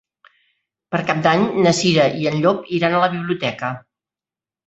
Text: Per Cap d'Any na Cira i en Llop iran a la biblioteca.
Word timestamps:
Per 0.93 1.01
Cap 1.09 1.19
d'Any 1.25 1.43
na 1.67 1.73
Cira 1.81 2.07
i 2.23 2.25
en 2.31 2.39
Llop 2.45 2.65
iran 2.79 2.97
a 2.97 3.01
la 3.05 3.11
biblioteca. 3.17 3.73